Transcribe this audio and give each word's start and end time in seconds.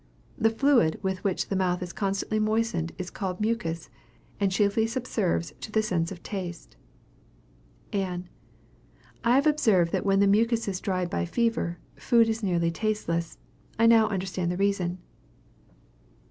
The 0.35 0.49
fluid 0.49 0.97
with 1.03 1.23
which 1.23 1.49
the 1.49 1.55
mouth 1.55 1.83
is 1.83 1.93
constantly 1.93 2.39
moistened 2.39 2.91
is 2.97 3.11
called 3.11 3.39
mucus, 3.39 3.87
and 4.39 4.51
chiefly 4.51 4.87
subserves 4.87 5.53
to 5.61 5.71
the 5.71 5.83
sense 5.83 6.11
of 6.11 6.23
taste. 6.23 6.75
Ann. 7.93 8.27
I 9.23 9.35
have 9.35 9.45
observed 9.45 9.91
that 9.91 10.03
when 10.03 10.19
the 10.19 10.25
mucus 10.25 10.67
is 10.67 10.81
dried 10.81 11.11
by 11.11 11.25
fever, 11.25 11.77
food 11.95 12.27
is 12.29 12.41
nearly 12.41 12.71
tasteless. 12.71 13.37
I 13.77 13.85
now 13.85 14.07
understand 14.07 14.51
the 14.51 14.57
reason. 14.57 14.97